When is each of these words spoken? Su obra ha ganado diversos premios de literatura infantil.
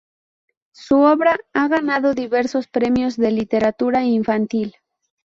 Su 0.73 0.99
obra 1.01 1.37
ha 1.53 1.67
ganado 1.67 2.15
diversos 2.15 2.67
premios 2.67 3.17
de 3.17 3.29
literatura 3.29 4.03
infantil. 4.03 4.75